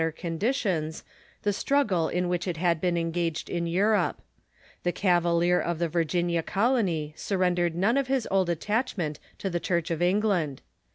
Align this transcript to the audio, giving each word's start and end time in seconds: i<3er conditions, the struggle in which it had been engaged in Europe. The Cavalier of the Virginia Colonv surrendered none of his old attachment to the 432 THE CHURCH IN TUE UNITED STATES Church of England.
i<3er 0.01 0.15
conditions, 0.15 1.03
the 1.43 1.53
struggle 1.53 2.07
in 2.09 2.27
which 2.27 2.47
it 2.47 2.57
had 2.57 2.81
been 2.81 2.97
engaged 2.97 3.51
in 3.51 3.67
Europe. 3.67 4.19
The 4.81 4.91
Cavalier 4.91 5.59
of 5.61 5.77
the 5.77 5.87
Virginia 5.89 6.41
Colonv 6.41 7.15
surrendered 7.15 7.75
none 7.75 7.97
of 7.97 8.07
his 8.07 8.27
old 8.31 8.49
attachment 8.49 9.19
to 9.37 9.47
the 9.47 9.59
432 9.59 9.59
THE 9.59 9.59
CHURCH 9.59 9.61
IN 9.61 9.61
TUE 9.61 9.63
UNITED 9.63 9.63
STATES 9.67 9.67
Church 9.67 9.91
of 9.91 10.01
England. 10.01 10.61